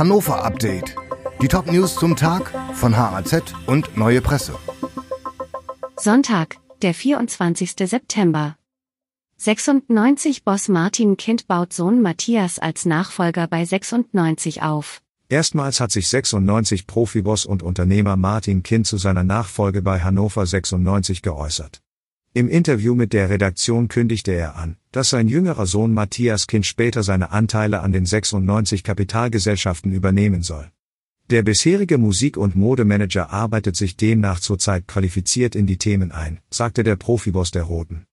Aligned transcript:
Hannover 0.00 0.42
Update. 0.42 0.96
Die 1.42 1.48
Top-News 1.48 1.96
zum 1.96 2.16
Tag 2.16 2.50
von 2.72 2.96
HAZ 2.96 3.42
und 3.66 3.98
Neue 3.98 4.22
Presse. 4.22 4.54
Sonntag, 5.98 6.56
der 6.80 6.94
24. 6.94 7.74
September. 7.76 8.56
96 9.36 10.42
Boss 10.42 10.68
Martin 10.68 11.18
Kind 11.18 11.46
baut 11.48 11.74
Sohn 11.74 12.00
Matthias 12.00 12.58
als 12.58 12.86
Nachfolger 12.86 13.46
bei 13.46 13.66
96 13.66 14.62
auf. 14.62 15.02
Erstmals 15.28 15.80
hat 15.80 15.92
sich 15.92 16.08
96 16.08 16.86
Profiboss 16.86 17.44
und 17.44 17.62
Unternehmer 17.62 18.16
Martin 18.16 18.62
Kind 18.62 18.86
zu 18.86 18.96
seiner 18.96 19.22
Nachfolge 19.22 19.82
bei 19.82 20.00
Hannover 20.00 20.46
96 20.46 21.20
geäußert. 21.20 21.82
Im 22.32 22.48
Interview 22.48 22.94
mit 22.94 23.12
der 23.12 23.28
Redaktion 23.28 23.88
kündigte 23.88 24.30
er 24.30 24.54
an, 24.54 24.76
dass 24.92 25.10
sein 25.10 25.26
jüngerer 25.26 25.66
Sohn 25.66 25.92
Matthias 25.92 26.46
Kind 26.46 26.64
später 26.64 27.02
seine 27.02 27.32
Anteile 27.32 27.80
an 27.80 27.90
den 27.90 28.06
96 28.06 28.84
Kapitalgesellschaften 28.84 29.90
übernehmen 29.90 30.42
soll. 30.42 30.70
Der 31.30 31.42
bisherige 31.42 31.98
Musik- 31.98 32.36
und 32.36 32.54
Modemanager 32.54 33.30
arbeitet 33.32 33.74
sich 33.74 33.96
demnach 33.96 34.38
zurzeit 34.38 34.86
qualifiziert 34.86 35.56
in 35.56 35.66
die 35.66 35.76
Themen 35.76 36.12
ein, 36.12 36.38
sagte 36.50 36.84
der 36.84 36.94
Profiboss 36.94 37.50
der 37.50 37.64
Roten. 37.64 38.04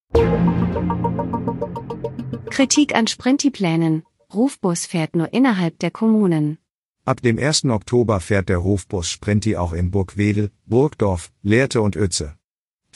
Kritik 2.50 2.96
an 2.96 3.06
Sprinti-Plänen. 3.06 4.02
Rufbus 4.34 4.88
fährt 4.88 5.16
nur 5.16 5.32
innerhalb 5.32 5.78
der 5.78 5.92
Kommunen. 5.92 6.58
Ab 7.06 7.22
dem 7.22 7.38
1. 7.38 7.66
Oktober 7.66 8.20
fährt 8.20 8.50
der 8.50 8.58
Rufbus 8.58 9.12
Sprinti 9.12 9.56
auch 9.58 9.74
in 9.74 9.92
Burgwedel, 9.92 10.50
Burgdorf, 10.66 11.32
Lehrte 11.44 11.84
und 11.84 11.96
Uetze. 11.96 12.34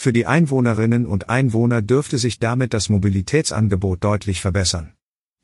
Für 0.04 0.12
die 0.12 0.26
Einwohnerinnen 0.26 1.06
und 1.06 1.30
Einwohner 1.30 1.84
dürfte 1.84 2.18
sich 2.18 2.40
damit 2.40 2.74
das 2.74 2.90
Mobilitätsangebot 2.90 4.04
deutlich 4.04 4.42
verbessern. 4.42 4.94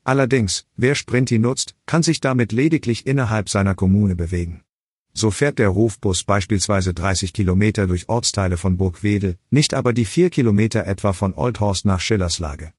Allerdings, 0.02 0.66
wer 0.74 0.96
Sprinti 0.96 1.38
nutzt, 1.38 1.76
kann 1.86 2.02
sich 2.02 2.18
damit 2.18 2.50
lediglich 2.50 3.06
innerhalb 3.06 3.48
seiner 3.48 3.76
Kommune 3.76 4.16
bewegen. 4.16 4.62
So 5.12 5.30
fährt 5.30 5.60
der 5.60 5.68
Rufbus 5.68 6.24
beispielsweise 6.24 6.92
30 6.92 7.32
Kilometer 7.32 7.86
durch 7.86 8.08
Ortsteile 8.08 8.56
von 8.56 8.76
Burgwedel, 8.76 9.36
nicht 9.50 9.74
aber 9.74 9.92
die 9.92 10.04
4 10.04 10.28
Kilometer 10.28 10.88
etwa 10.88 11.12
von 11.12 11.34
Oldhorst 11.34 11.84
nach 11.84 12.00
Schillerslage. 12.00 12.72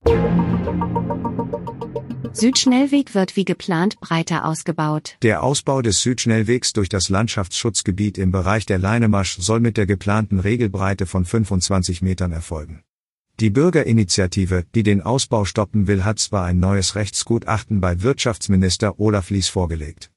Südschnellweg 2.40 3.16
wird 3.16 3.36
wie 3.36 3.44
geplant 3.44 4.00
breiter 4.00 4.46
ausgebaut. 4.46 5.18
Der 5.24 5.44
Ausbau 5.44 5.82
des 5.82 6.00
Südschnellwegs 6.00 6.72
durch 6.72 6.88
das 6.88 7.10
Landschaftsschutzgebiet 7.10 8.18
im 8.18 8.32
Bereich 8.32 8.66
der 8.66 8.80
Leinemasch 8.80 9.38
soll 9.40 9.60
mit 9.60 9.76
der 9.76 9.86
geplanten 9.86 10.40
Regelbreite 10.40 11.06
von 11.06 11.26
25 11.26 12.02
Metern 12.02 12.32
erfolgen. 12.32 12.82
Die 13.42 13.50
Bürgerinitiative, 13.50 14.64
die 14.74 14.84
den 14.84 15.02
Ausbau 15.02 15.44
stoppen 15.44 15.88
will, 15.88 16.06
hat 16.06 16.20
zwar 16.20 16.46
ein 16.46 16.62
neues 16.62 16.96
Rechtsgutachten 16.96 17.82
bei 17.82 18.02
Wirtschaftsminister 18.04 19.02
Olaf 19.02 19.32
Lies 19.32 19.50
vorgelegt. 19.50 20.10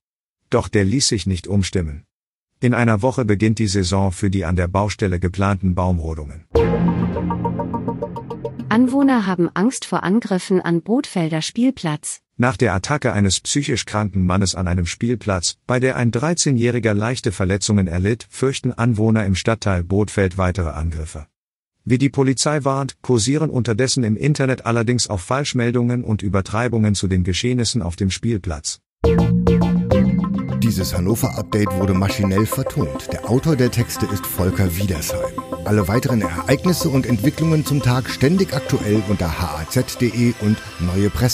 Doch 0.48 0.68
der 0.68 0.84
ließ 0.84 1.08
sich 1.08 1.26
nicht 1.26 1.48
umstimmen. 1.48 2.04
In 2.60 2.72
einer 2.72 3.02
Woche 3.02 3.24
beginnt 3.24 3.58
die 3.58 3.66
Saison 3.66 4.12
für 4.12 4.30
die 4.30 4.44
an 4.44 4.54
der 4.54 4.68
Baustelle 4.68 5.18
geplanten 5.18 5.74
Baumrodungen. 5.74 6.44
Anwohner 8.72 9.26
haben 9.26 9.50
Angst 9.52 9.84
vor 9.84 10.02
Angriffen 10.02 10.58
an 10.62 10.80
Bootfelder 10.80 11.42
Spielplatz. 11.42 12.20
Nach 12.38 12.56
der 12.56 12.72
Attacke 12.72 13.12
eines 13.12 13.38
psychisch 13.38 13.84
kranken 13.84 14.24
Mannes 14.24 14.54
an 14.54 14.66
einem 14.66 14.86
Spielplatz, 14.86 15.58
bei 15.66 15.78
der 15.78 15.96
ein 15.96 16.10
13-Jähriger 16.10 16.94
leichte 16.94 17.32
Verletzungen 17.32 17.86
erlitt, 17.86 18.26
fürchten 18.30 18.72
Anwohner 18.72 19.26
im 19.26 19.34
Stadtteil 19.34 19.84
Bootfeld 19.84 20.38
weitere 20.38 20.70
Angriffe. 20.70 21.26
Wie 21.84 21.98
die 21.98 22.08
Polizei 22.08 22.64
warnt, 22.64 22.94
kursieren 23.02 23.50
unterdessen 23.50 24.04
im 24.04 24.16
Internet 24.16 24.64
allerdings 24.64 25.10
auch 25.10 25.20
Falschmeldungen 25.20 26.02
und 26.02 26.22
Übertreibungen 26.22 26.94
zu 26.94 27.08
den 27.08 27.24
Geschehnissen 27.24 27.82
auf 27.82 27.96
dem 27.96 28.10
Spielplatz. 28.10 28.80
Dieses 30.62 30.96
Hannover 30.96 31.36
Update 31.36 31.72
wurde 31.72 31.92
maschinell 31.92 32.46
vertont. 32.46 33.12
Der 33.12 33.28
Autor 33.28 33.54
der 33.54 33.70
Texte 33.70 34.06
ist 34.06 34.24
Volker 34.24 34.74
Wiedersheim. 34.78 35.31
Alle 35.64 35.86
weiteren 35.86 36.22
Ereignisse 36.22 36.88
und 36.88 37.06
Entwicklungen 37.06 37.64
zum 37.64 37.82
Tag 37.82 38.10
ständig 38.10 38.52
aktuell 38.52 39.02
unter 39.08 39.40
haz.de 39.40 40.34
und 40.40 40.58
Neue 40.80 41.08
Presse. 41.08 41.30